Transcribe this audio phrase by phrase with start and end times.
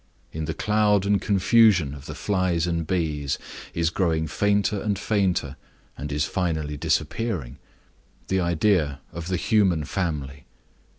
[0.31, 3.37] In the cloud and confusion of the flies and bees
[3.75, 5.57] is growing fainter and fainter,
[5.95, 7.59] as is finally disappearing,
[8.27, 10.45] the idea of the human family.